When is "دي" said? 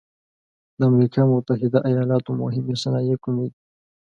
3.51-3.59